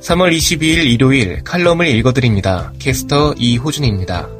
[0.00, 2.72] 3월 22일 일요일 칼럼을 읽어드립니다.
[2.78, 4.30] 캐스터 이호준입니다.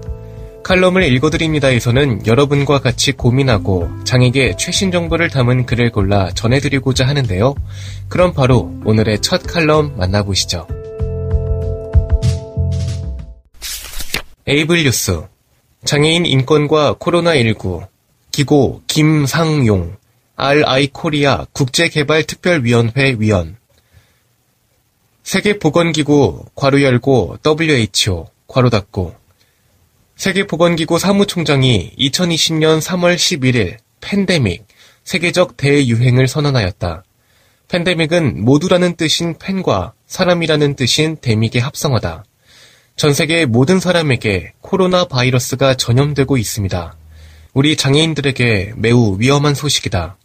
[0.63, 7.55] 칼럼을 읽어드립니다에서는 여러분과 같이 고민하고 장애계 최신 정보를 담은 글을 골라 전해드리고자 하는데요.
[8.09, 10.67] 그럼 바로 오늘의 첫 칼럼 만나보시죠.
[14.47, 15.23] 에이블 뉴스
[15.85, 17.87] 장애인 인권과 코로나19
[18.33, 19.97] 기고 김상용
[20.37, 23.60] RI 코리아 국제개발특별위원회 위원
[25.31, 29.15] 세계보건기구 괄호 열고 WHO 괄호 닫고
[30.17, 34.67] 세계보건기구 사무총장이 2020년 3월 11일 팬데믹
[35.05, 37.05] 세계적 대유행을 선언하였다.
[37.69, 42.25] 팬데믹은 모두라는 뜻인 팬과 사람이라는 뜻인 데믹의 합성어다.
[42.97, 46.97] 전 세계 모든 사람에게 코로나 바이러스가 전염되고 있습니다.
[47.55, 50.17] 우리 장애인들에게 매우 위험한 소식이다.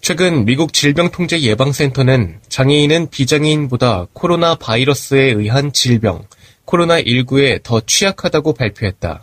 [0.00, 6.24] 최근 미국 질병통제예방센터는 장애인은 비장애인보다 코로나 바이러스에 의한 질병,
[6.64, 9.22] 코로나19에 더 취약하다고 발표했다.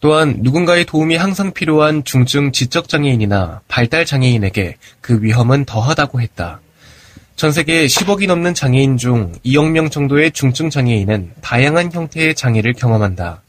[0.00, 6.60] 또한 누군가의 도움이 항상 필요한 중증 지적장애인이나 발달장애인에게 그 위험은 더하다고 했다.
[7.36, 13.42] 전 세계 10억이 넘는 장애인 중 2억 명 정도의 중증 장애인은 다양한 형태의 장애를 경험한다.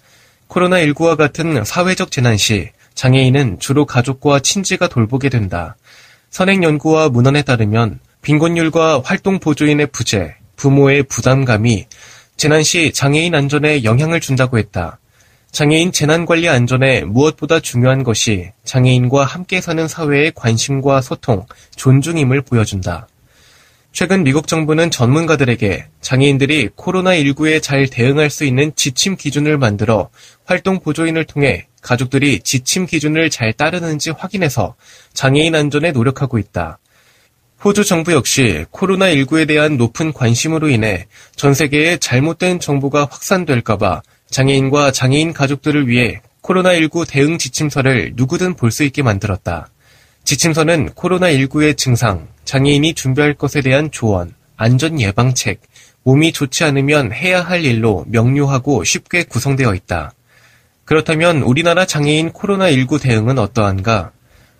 [0.48, 5.76] 코로나19와 같은 사회적 재난 시 장애인은 주로 가족과 친지가 돌보게 된다.
[6.32, 11.86] 선행연구와 문헌에 따르면 빈곤율과 활동 보조인의 부재, 부모의 부담감이
[12.38, 15.00] 재난 시 장애인 안전에 영향을 준다고 했다.
[15.52, 23.08] 장애인 재난관리 안전에 무엇보다 중요한 것이 장애인과 함께 사는 사회의 관심과 소통, 존중임을 보여준다.
[23.92, 30.10] 최근 미국 정부는 전문가들에게 장애인들이 코로나19에 잘 대응할 수 있는 지침 기준을 만들어
[30.46, 34.76] 활동 보조인을 통해 가족들이 지침 기준을 잘 따르는지 확인해서
[35.14, 36.80] 장애인 안전에 노력하고 있다.
[37.64, 45.34] 호주 정부 역시 코로나19에 대한 높은 관심으로 인해 전 세계에 잘못된 정보가 확산될까봐 장애인과 장애인
[45.34, 49.70] 가족들을 위해 코로나19 대응 지침서를 누구든 볼 수 있게 만들었다.
[50.24, 55.62] 지침서는 코로나19의 증상, 장애인이 준비할 것에 대한 조언, 안전 예방책,
[56.04, 60.14] 몸이 좋지 않으면 해야 할 일로 명료하고 쉽게 구성되어 있다.
[60.86, 64.12] 그렇다면 우리나라 장애인 코로나19 대응은 어떠한가?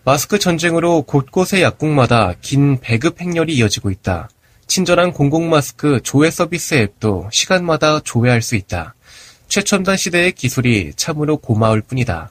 [0.04, 4.28] 마스크 전쟁으로 곳곳의 약국마다 긴 배급 행렬이 이어지고 있다.
[4.66, 8.94] 친절한 공공마스크 조회 서비스 앱도 시간마다 조회할 수 있다.
[9.48, 12.30] 최첨단 시대의 기술이 참으로 고마울 뿐이다.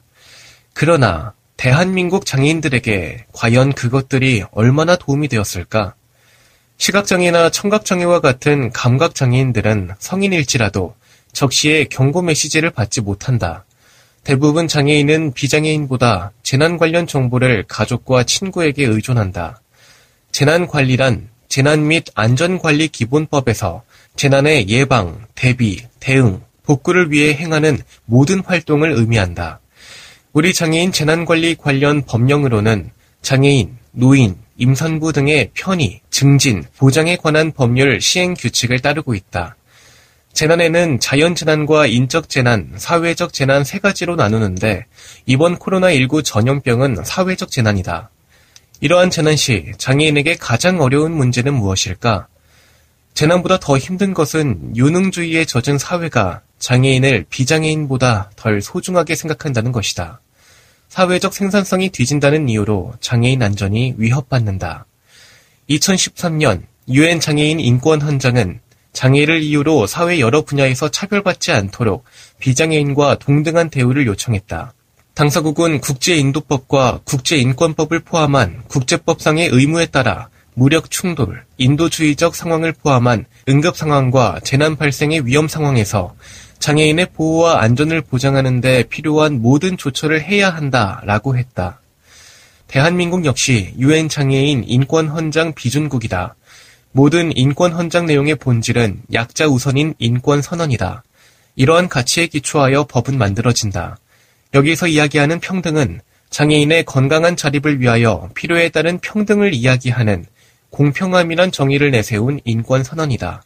[0.73, 5.94] 그러나 대한민국 장애인들에게 과연 그것들이 얼마나 도움이 되었을까?
[6.78, 10.96] 시각장애나 청각장애와 같은 감각장애인들은 성인일지라도
[11.31, 13.66] 적시에 경고 메시지를 받지 못한다.
[14.23, 19.61] 대부분 장애인은 비장애인보다 재난 관련 정보를 가족과 친구에게 의존한다.
[20.31, 23.83] 재난 관리란 재난 및 안전관리 기본법에서
[24.15, 29.59] 재난의 예방, 대비, 대응, 복구를 위해 행하는 모든 활동을 의미한다.
[30.33, 38.35] 우리 장애인 재난관리 관련 법령으로는 장애인, 노인, 임산부 등의 편의, 증진, 보장에 관한 법률 시행
[38.35, 39.55] 규칙을 따르고 있다.
[40.33, 44.85] 재난에는 자연재난과 인적재난, 사회적 재난 세 가지로 나누는데
[45.25, 48.09] 이번 코로나19 전염병은 사회적 재난이다.
[48.79, 52.27] 이러한 재난 시 장애인에게 가장 어려운 문제는 무엇일까?
[53.13, 60.21] 재난보다 더 힘든 것은 유능주의에 젖은 사회가 장애인을 비장애인보다 덜 소중하게 생각한다는 것이다.
[60.87, 64.85] 사회적 생산성이 뒤진다는 이유로 장애인 안전이 위협받는다.
[65.69, 68.60] 2013년 유엔 장애인 인권 헌장은
[68.94, 72.03] 장애를 이유로 사회 여러 분야에서 차별받지 않도록
[72.40, 74.73] 비장애인과 동등한 대우를 요청했다.
[75.14, 84.76] 당사국은 국제인도법과 국제인권법을 포함한 국제법상의 의무에 따라 무력 충돌, 인도주의적 상황을 포함한 응급 상황과 재난
[84.76, 86.16] 발생의 위험 상황에서
[86.59, 91.82] 장애인의 보호와 안전을 보장하는 데 필요한 모든 조처를 해야 한다라고 했다.
[92.67, 96.35] 대한민국 역시 유엔 장애인 인권 헌장 비준국이다.
[96.93, 101.03] 모든 인권 헌장 내용의 본질은 약자 우선인 인권 선언이다.
[101.55, 103.97] 이러한 가치에 기초하여 법은 만들어진다.
[104.53, 110.26] 여기서 이야기하는 평등은 장애인의 건강한 자립을 위하여 필요에 따른 평등을 이야기하는
[110.70, 113.44] 공평함이란 정의를 내세운 인권 선언이다.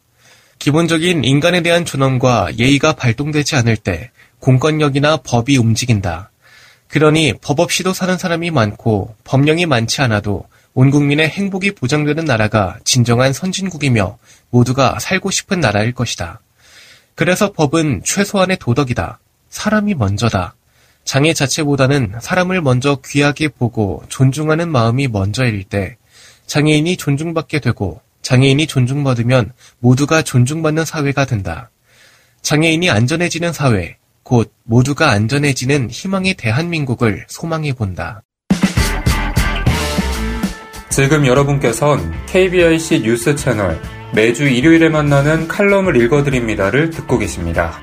[0.59, 6.31] 기본적인 인간에 대한 존엄과 예의가 발동되지 않을 때 공권력이나 법이 움직인다.
[6.87, 10.45] 그러니 법 없이도 사는 사람이 많고 법령이 많지 않아도
[10.77, 14.17] 온 국민의 행복이 보장되는 나라가 진정한 선진국이며
[14.49, 16.41] 모두가 살고 싶은 나라일 것이다.
[17.15, 19.19] 그래서 법은 최소한의 도덕이다.
[19.49, 20.55] 사람이 먼저다.
[21.05, 25.95] 장애 자체보다는 사람을 먼저 귀하게 보고 존중하는 마음이 먼저일 때
[26.45, 31.69] 장애인이 존중받게 되고 장애인이 존중받으면 모두가 존중받는 사회가 된다.
[32.41, 38.23] 장애인이 안전해지는 사회, 곧 모두가 안전해지는 희망의 대한민국을 소망해 본다.
[40.89, 43.81] 지금 여러분께선 KBIC 뉴스 채널
[44.13, 47.79] 매주 일요일에 만나는 칼럼을 읽어드립니다를 듣고 계십니다.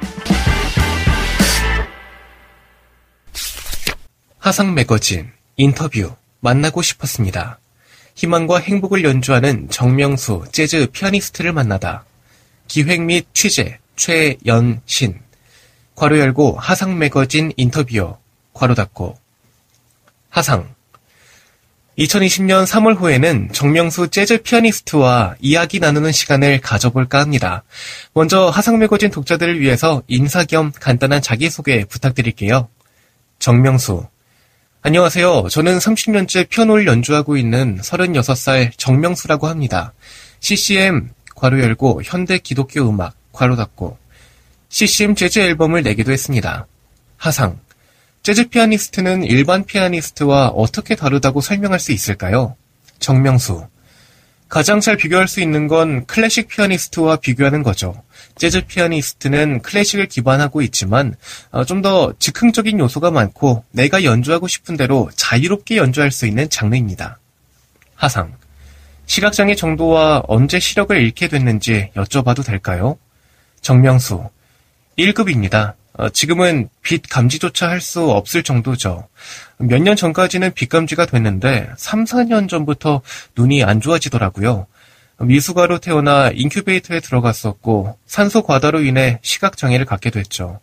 [4.38, 7.58] 화상 매거진 인터뷰 만나고 싶었습니다.
[8.14, 12.04] 희망과 행복을 연주하는 정명수 재즈 피아니스트를 만나다.
[12.66, 15.20] 기획 및 취재 최연신.
[15.94, 18.18] 괄호 열고 하상 매거진 인터뷰어.
[18.54, 19.16] 괄호 닫고.
[20.30, 20.74] 하상.
[21.98, 27.64] 2020년 3월 후에는 정명수 재즈 피아니스트와 이야기 나누는 시간을 가져볼까 합니다.
[28.14, 32.68] 먼저 하상 매거진 독자들을 위해서 인사 겸 간단한 자기소개 부탁드릴게요.
[33.38, 34.06] 정명수.
[34.80, 35.48] 안녕하세요.
[35.50, 39.92] 저는 30년째 피아노를 연주하고 있는 36살 정명수라고 합니다.
[40.40, 43.98] CCM 괄호 열고 현대 기독교 음악 괄호 닫고
[44.70, 46.66] CCM 재즈 앨범을 내기도 했습니다.
[47.18, 47.58] 하상
[48.22, 52.56] 재즈 피아니스트는 일반 피아니스트와 어떻게 다르다고 설명할 수 있을까요?
[53.00, 53.66] 정명수
[54.48, 58.02] 가장 잘 비교할 수 있는 건 클래식 피아니스트와 비교하는 거죠.
[58.36, 61.16] 재즈 피아니스트는 클래식을 기반하고 있지만
[61.50, 67.18] 어, 좀더 즉흥적인 요소가 많고 내가 연주하고 싶은 대로 자유롭게 연주할 수 있는 장르입니다.
[67.96, 68.36] 하상
[69.06, 72.98] 시각장애 정도와 언제 시력을 잃게 됐는지 여쭤봐도 될까요?
[73.62, 74.28] 정명수
[74.96, 75.74] 1급입니다.
[75.94, 79.08] 어, 지금은 빛 감지조차 할 수 없을 정도죠.
[79.58, 83.02] 몇 년 전까지는 빛 감지가 됐는데 3, 4년 전부터
[83.36, 84.66] 눈이 안 좋아지더라고요.
[85.20, 90.60] 미숙아로 태어나 인큐베이터에 들어갔었고 산소 과다로 인해 시각 장애를 갖게 됐죠.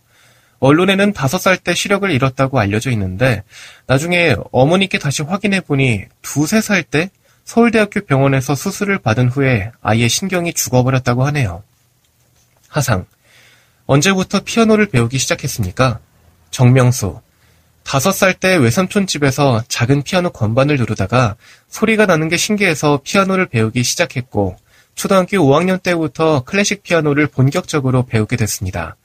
[0.59, 3.43] 언론에는 5살 때 시력을 잃었다고 알려져 있는데
[3.87, 7.09] 나중에 어머니께 다시 확인해 보니 2, 3살 때
[7.45, 11.63] 서울대학교 병원에서 수술을 받은 후에 아예 신경이 죽어버렸다고 하네요.
[12.67, 13.05] 하상
[13.89, 15.99] 언제부터 피아노를 배우기 시작했습니까?
[16.51, 17.21] 정명수.
[17.83, 21.35] 다섯 살 때 외삼촌 집에서 작은 피아노 건반을 누르다가
[21.69, 24.57] 소리가 나는 게 신기해서 피아노를 배우기 시작했고,
[24.93, 28.95] 초등학교 5학년 때부터 클래식 피아노를 본격적으로 배우게 됐습니다.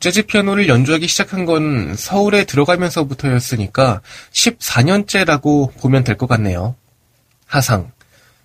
[0.00, 4.00] 재즈 피아노를 연주하기 시작한 건 서울에 들어가면서부터였으니까
[4.32, 6.76] 14년째라고 보면 될 것 같네요.
[7.44, 7.92] 하상.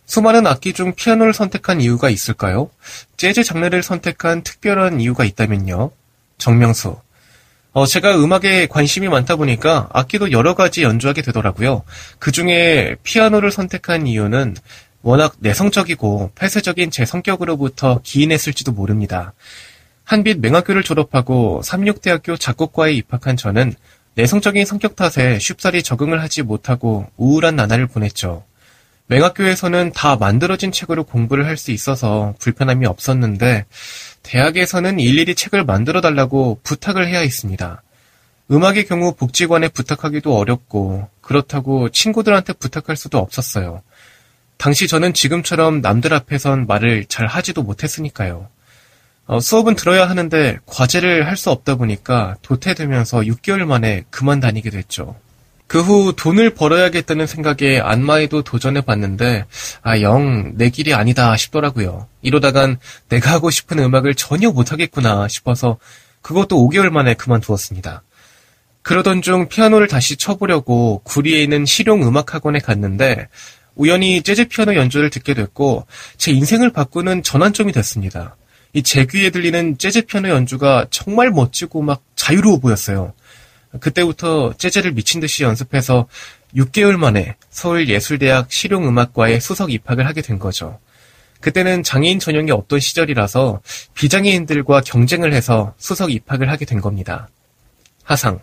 [0.09, 2.71] 수많은 악기 중 피아노를 선택한 이유가 있을까요?
[3.15, 5.91] 재즈 장르를 선택한 특별한 이유가 있다면요.
[6.39, 6.97] 정명수.
[7.73, 11.83] 어, 제가 음악에 관심이 많다 보니까 악기도 여러 가지 연주하게 되더라고요.
[12.17, 14.55] 그 중에 피아노를 선택한 이유는
[15.03, 19.33] 워낙 내성적이고 폐쇄적인 제 성격으로부터 기인했을지도 모릅니다.
[20.05, 23.75] 한빛 맹학교를 졸업하고 삼육대학교 작곡과에 입학한 저는
[24.15, 28.48] 내성적인 성격 탓에 쉽사리 적응을 하지 못하고 우울한 나날을 보냈죠.
[29.09, 33.65] 맹학교에서는 다 만들어진 책으로 공부를 할 수 있어서 불편함이 없었는데
[34.23, 37.81] 대학에서는 일일이 책을 만들어 달라고 부탁을 해야 했습니다.
[38.51, 43.81] 음악의 경우 복지관에 부탁하기도 어렵고 그렇다고 친구들한테 부탁할 수도 없었어요.
[44.57, 48.47] 당시 저는 지금처럼 남들 앞에선 말을 잘 하지도 못했으니까요.
[49.25, 55.15] 어, 수업은 들어야 하는데 과제를 할 수 없다 보니까 도태되면서 6개월 만에 그만 다니게 됐죠.
[55.69, 59.45] 그 후 돈을 벌어야겠다는 생각에 안마에도 도전해 봤는데
[59.83, 62.07] 아 영 내 길이 아니다 싶더라고요.
[62.23, 65.77] 이러다간 내가 하고 싶은 음악을 전혀 못하겠구나 싶어서
[66.23, 68.01] 그것도 5개월 만에 그만두었습니다.
[68.81, 73.27] 그러던 중 피아노를 다시 쳐보려고 구리에 있는 실용 음악 학원에 갔는데
[73.75, 75.85] 우연히 재즈 피아노 연주를 듣게 됐고
[76.17, 78.35] 제 인생을 바꾸는 전환점이 됐습니다.
[78.73, 83.13] 이 제 귀에 들리는 재즈 피아노 연주가 정말 멋지고 막 자유로워 보였어요.
[83.79, 86.07] 그때부터 재즈를 미친 듯이 연습해서
[86.55, 90.79] 6개월 만에 서울예술대학 실용음악과에 수석 입학을 하게 된 거죠.
[91.41, 93.61] 그때는 장애인 전형이 없던 시절이라서
[93.93, 97.29] 비장애인들과 경쟁을 해서 수석 입학을 하게 된 겁니다.
[98.03, 98.39] 하상.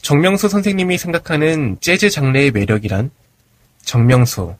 [0.00, 3.10] 정명수 선생님이 생각하는 재즈 장르의 매력이란?
[3.84, 4.54] 정명수.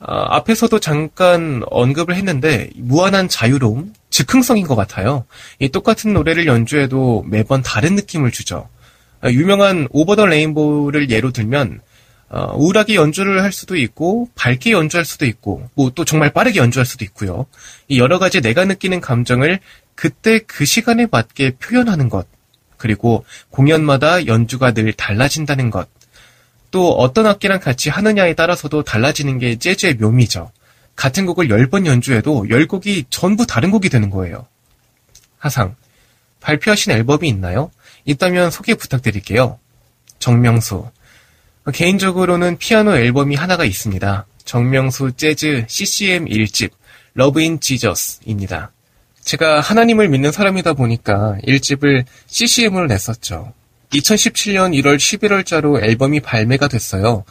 [0.00, 5.26] 아, 앞에서도 잠깐 언급을 했는데 무한한 자유로움, 즉흥성인 것 같아요.
[5.58, 8.68] 이 똑같은 노래를 연주해도 매번 다른 느낌을 주죠.
[9.20, 11.80] 아, 유명한 오버 더 레인보우를 예로 들면
[12.30, 16.86] 어, 우울하게 연주를 할 수도 있고 밝게 연주할 수도 있고 뭐 또 정말 빠르게 연주할
[16.86, 17.46] 수도 있고요.
[17.88, 19.58] 이 여러 가지 내가 느끼는 감정을
[19.96, 22.26] 그때 그 시간에 맞게 표현하는 것
[22.76, 25.88] 그리고 공연마다 연주가 늘 달라진다는 것.
[26.70, 30.52] 또 어떤 악기랑 같이 하느냐에 따라서도 달라지는 게 재즈의 묘미죠.
[30.94, 34.46] 같은 곡을 10번 연주해도 10곡이 전부 다른 곡이 되는 거예요.
[35.38, 35.74] 하상,
[36.40, 37.70] 발표하신 앨범이 있나요?
[38.04, 39.58] 있다면 소개 부탁드릴게요.
[40.18, 40.90] 정명수,
[41.72, 44.26] 개인적으로는 피아노 앨범이 하나가 있습니다.
[44.44, 46.70] 정명수 재즈 CCM 1집,
[47.14, 48.72] Love in Jesus입니다.
[49.22, 53.52] 제가 하나님을 믿는 사람이다 보니까 1집을 CCM으로 냈었죠.
[53.92, 57.24] 2017년 1월 11월자로 앨범이 발매가 됐어요.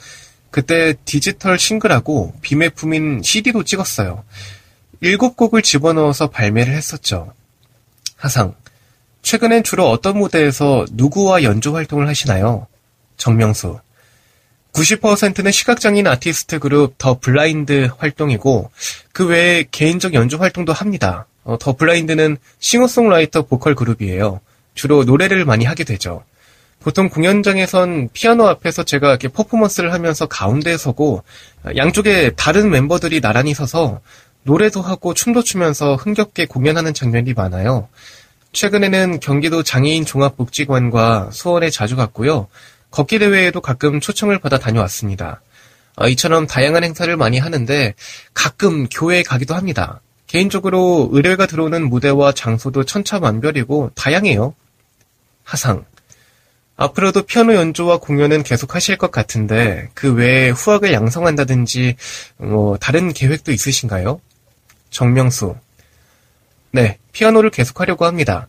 [0.52, 4.24] 그때 디지털 싱글하고 비매품인 CD도 찍었어요.
[5.02, 7.34] 7곡을 집어넣어서 발매를 했었죠.
[8.18, 8.56] 하상,
[9.22, 12.68] 최근엔 주로 어떤 무대에서 누구와 연주 활동을 하시나요?
[13.18, 13.80] 정명수,
[14.74, 18.72] 90%는 시각장애인 아티스트 그룹 더 블라인드 활동이고
[19.12, 21.26] 그 외에 개인적 연주 활동도 합니다.
[21.44, 24.40] 어, 더 블라인드는 싱어송라이터 보컬 그룹이에요.
[24.76, 26.24] 주로 노래를 많이 하게 되죠.
[26.80, 31.24] 보통 공연장에선 피아노 앞에서 제가 이렇게 퍼포먼스를 하면서 가운데에 서고
[31.76, 34.00] 양쪽에 다른 멤버들이 나란히 서서
[34.44, 37.90] 노래도 하고 춤도 추면서 흥겹게 공연하는 장면이 많아요.
[38.52, 42.48] 최근에는 경기도 장애인 종합복지관과 수원에 자주 갔고요.
[42.92, 45.42] 걷기 대회에도 가끔 초청을 받아 다녀왔습니다.
[45.96, 47.94] 어, 이처럼 다양한 행사를 많이 하는데
[48.34, 50.02] 가끔 교회에 가기도 합니다.
[50.28, 54.54] 개인적으로 의뢰가 들어오는 무대와 장소도 천차만별이고 다양해요.
[55.44, 55.86] 하상.
[56.78, 61.96] 앞으로도 피아노 연주와 공연은 계속 하실 것 같은데 그 외에 후학을 양성한다든지
[62.38, 64.22] 뭐 다른 계획도 있으신가요?
[64.90, 65.56] 정명수.
[66.72, 68.48] 네, 피아노를 계속 하려고 합니다.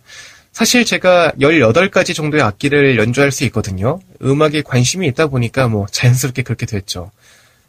[0.52, 4.00] 사실 제가 18가지 정도의 악기를 연주할 수 있거든요.
[4.22, 7.10] 음악에 관심이 있다 보니까 뭐 자연스럽게 그렇게 됐죠.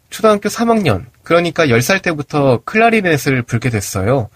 [0.09, 4.29] 초등학교 3학년, 그러니까 10살 때부터 클라리넷을 불게 됐어요.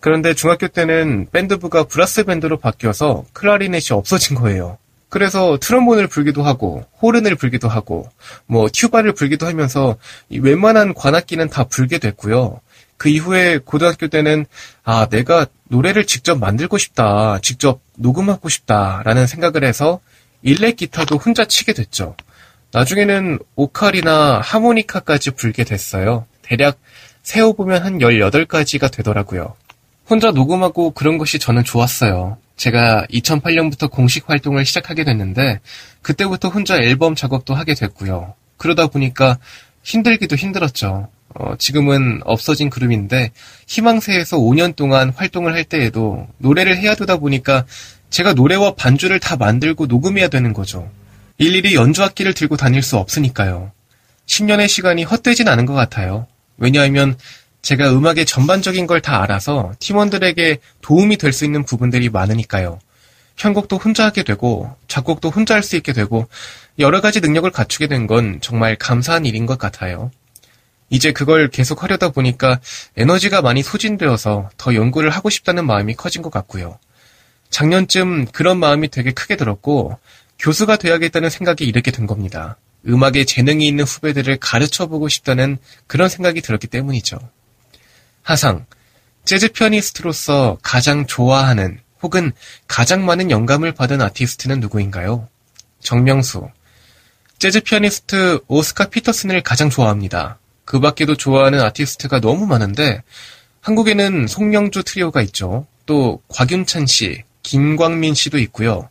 [0.00, 4.78] 그런데 중학교 때는 밴드부가 브라스 밴드로 바뀌어서 클라리넷이 없어진 거예요.
[5.08, 8.08] 그래서 트럼본을 불기도 하고 호른을 불기도 하고
[8.46, 9.96] 뭐 튜바를 불기도 하면서
[10.30, 12.60] 웬만한 관악기는 다 불게 됐고요.
[13.02, 14.46] 그 이후에 고등학교 때는
[14.84, 19.98] 아 내가 노래를 직접 만들고 싶다, 직접 녹음하고 싶다라는 생각을 해서
[20.42, 22.14] 일렉 기타도 혼자 치게 됐죠.
[22.70, 26.26] 나중에는 오칼이나 하모니카까지 불게 됐어요.
[26.42, 26.78] 대략
[27.24, 29.56] 세어보면 한 18가지가 되더라고요.
[30.08, 32.38] 혼자 녹음하고 그런 것이 저는 좋았어요.
[32.56, 35.58] 제가 2008년부터 공식 활동을 시작하게 됐는데
[36.02, 38.34] 그때부터 혼자 앨범 작업도 하게 됐고요.
[38.58, 39.38] 그러다 보니까
[39.82, 41.08] 힘들기도 힘들었죠.
[41.34, 43.30] 어, 지금은 없어진 그룹인데
[43.66, 47.64] 희망새에서 5년 동안 활동을 할 때에도 노래를 해야 되다 보니까
[48.10, 50.90] 제가 노래와 반주를 다 만들고 녹음해야 되는 거죠.
[51.38, 53.72] 일일이 연주악기를 들고 다닐 수 없으니까요.
[54.26, 56.26] 10년의 시간이 헛되진 않은 것 같아요.
[56.58, 57.16] 왜냐하면
[57.62, 62.78] 제가 음악의 전반적인 걸 다 알아서 팀원들에게 도움이 될 수 있는 부분들이 많으니까요.
[63.36, 66.28] 편곡도 혼자 하게 되고 작곡도 혼자 할 수 있게 되고
[66.78, 70.10] 여러 가지 능력을 갖추게 된 건 정말 감사한 일인 것 같아요.
[70.92, 72.60] 이제 그걸 계속 하려다 보니까
[72.98, 76.78] 에너지가 많이 소진되어서 더 연구를 하고 싶다는 마음이 커진 것 같고요.
[77.48, 79.98] 작년쯤 그런 마음이 되게 크게 들었고
[80.38, 82.58] 교수가 돼야겠다는 생각이 이렇게 된 겁니다.
[82.86, 85.56] 음악에 재능이 있는 후배들을 가르쳐 보고 싶다는
[85.86, 87.18] 그런 생각이 들었기 때문이죠.
[88.22, 88.66] 하상,
[89.24, 92.32] 재즈 피아니스트로서 가장 좋아하는 혹은
[92.68, 95.28] 가장 많은 영감을 받은 아티스트는 누구인가요?
[95.80, 96.48] 정명수,
[97.38, 100.38] 재즈 피아니스트 오스카 피터슨을 가장 좋아합니다.
[100.64, 103.02] 그 밖에도 좋아하는 아티스트가 너무 많은데
[103.60, 105.66] 한국에는 송명주 트리오가 있죠.
[105.86, 108.88] 또 곽윤찬 씨, 김광민 씨도 있고요.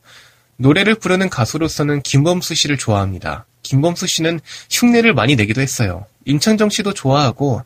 [0.57, 3.45] 노래를 부르는 가수로서는 김범수 씨를 좋아합니다.
[3.63, 6.05] 김범수 씨는 흉내를 많이 내기도 했어요.
[6.25, 7.63] 임창정 씨도 좋아하고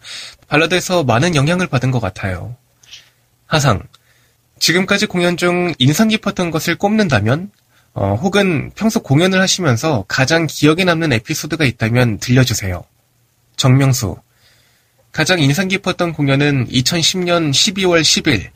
[0.47, 2.55] 발라드에서 많은 영향을 받은 것 같아요.
[3.47, 3.83] 하상,
[4.59, 7.51] 지금까지 공연 중 인상 깊었던 것을 꼽는다면
[7.93, 12.83] 어, 혹은 평소 공연을 하시면서 가장 기억에 남는 에피소드가 있다면 들려주세요.
[13.55, 14.17] 정명수.
[15.11, 18.49] 가장 인상 깊었던 공연은 2010년 12월 10일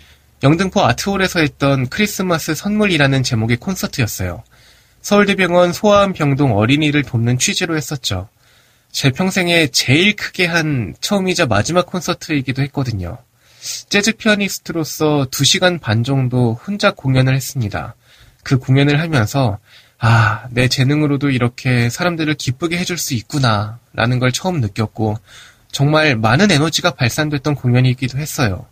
[0.44, 4.44] 영등포 아트홀에서 했던 크리스마스 선물이라는 제목의 콘서트였어요.
[5.02, 8.30] 서울대병원 소아암병동 어린이를 돕는 취지로 했었죠.
[8.92, 13.18] 제 평생에 제일 크게 한 처음이자 마지막 콘서트이기도 했거든요.
[13.90, 17.96] 재즈 피아니스트로서 2시간 반 정도 혼자 공연을 했습니다.
[18.44, 19.60] 그 공연을 하면서
[20.00, 25.18] 아, 내 재능으로도 이렇게 사람들을 기쁘게 해줄 수 있구나, 라는 걸 처음 느꼈고,
[25.72, 28.66] 정말 많은 에너지가 발산됐던 공연이기도 했어요.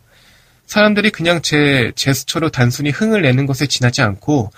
[0.66, 4.52] 사람들이 그냥 제 제스처로 단순히 흥을 내는 것에 지나지 않고,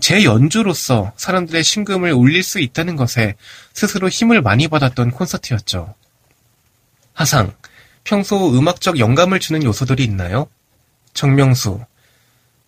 [0.00, 3.34] 제 연주로서 사람들의 심금을 울릴 수 있다는 것에
[3.72, 5.94] 스스로 힘을 많이 받았던 콘서트였죠.
[7.14, 7.52] 하상,
[8.04, 10.48] 평소 음악적 영감을 주는 요소들이 있나요?
[11.14, 11.80] 정명수,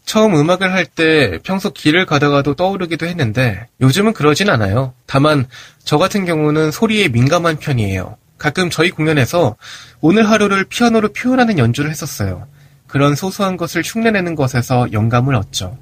[0.05, 4.93] 처음 음악을 할 때 평소 길을 가다가도 떠오르기도 했는데 요즘은 그러진 않아요.
[5.07, 5.47] 다만
[5.85, 8.17] 저 같은 경우는 소리에 민감한 편이에요.
[8.39, 9.57] 가끔 저희 공연에서
[10.01, 12.47] 오늘 하루를 피아노로 표현하는 연주를 했었어요.
[12.87, 15.79] 그런 소소한 것을 흉내내는 것에서 영감을 얻죠.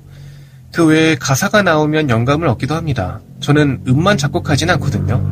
[0.72, 3.20] 그 외에 가사가 나오면 영감을 얻기도 합니다.
[3.40, 5.25] 저는 음만 작곡하진 않거든요.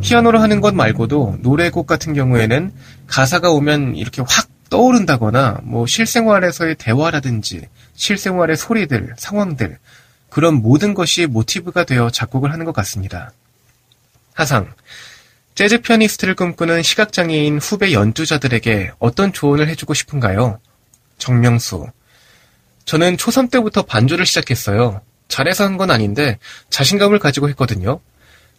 [0.00, 2.72] 피아노로 하는 것 말고도 노래곡 같은 경우에는
[3.06, 7.68] 가사가 오면 이렇게 확 떠오른다거나 뭐 실생활에서의 대화라든지
[8.00, 9.78] 실생활의 소리들, 상황들
[10.30, 13.32] 그런 모든 것이 모티브가 되어 작곡을 하는 것 같습니다.
[14.32, 14.72] 하상
[15.54, 20.58] 재즈 피아니스트를 꿈꾸는 시각장애인 후배 연주자들에게 어떤 조언을 해주고 싶은가요?
[21.18, 21.88] 정명수
[22.86, 25.02] 저는 초3 때부터 반주를 시작했어요.
[25.28, 26.38] 잘해서 한 건 아닌데
[26.70, 28.00] 자신감을 가지고 했거든요.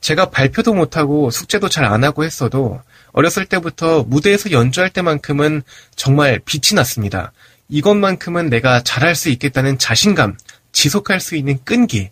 [0.02, 2.82] 제가 발표도 못하고 숙제도 잘 안 하고 했어도
[3.12, 5.64] 어렸을 때부터 무대에서 연주할 때만큼은
[5.96, 7.32] 정말 빛이 났습니다.
[7.72, 10.38] 이것만큼은 내가 잘할 수 있겠다는 자신감,
[10.74, 12.12] 지속할 수 있는 끈기,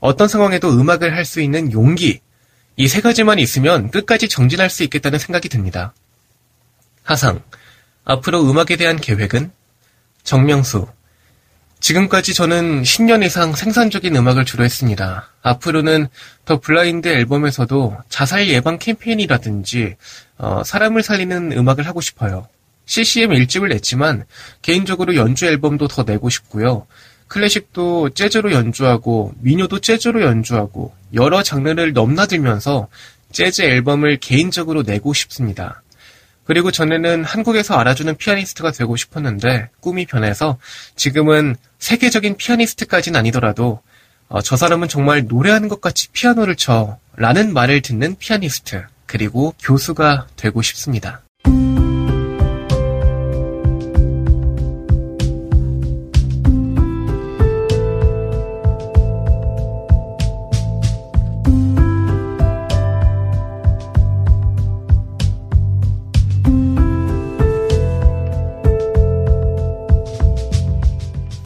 [0.00, 2.20] 어떤 상황에도 음악을 할 수 있는 용기,
[2.76, 5.94] 이 세 가지만 있으면 끝까지 정진할 수 있겠다는 생각이 듭니다.
[7.04, 7.40] 하상,
[8.04, 9.50] 앞으로 음악에 대한 계획은?
[10.24, 10.86] 정명수,
[11.78, 15.30] 지금까지 저는 10년 이상 생산적인 음악을 주로 했습니다.
[15.42, 16.08] 앞으로는
[16.44, 19.94] 더 블라인드 앨범에서도 자살 예방 캠페인이라든지
[20.38, 22.48] 어, 사람을 살리는 음악을 하고 싶어요.
[22.86, 24.24] CCM 1집을 냈지만
[24.62, 26.86] 개인적으로 연주 앨범도 더 내고 싶고요.
[27.28, 32.88] 클래식도 재즈로 연주하고 민요도 재즈로 연주하고 여러 장르를 넘나들면서
[33.32, 35.82] 재즈 앨범을 개인적으로 내고 싶습니다.
[36.44, 40.58] 그리고 전에는 한국에서 알아주는 피아니스트가 되고 싶었는데 꿈이 변해서
[40.94, 43.82] 지금은 세계적인 피아니스트까지는 아니더라도
[44.28, 50.28] 어, 저 사람은 정말 노래하는 것 같이 피아노를 쳐 라는 말을 듣는 피아니스트 그리고 교수가
[50.36, 51.25] 되고 싶습니다.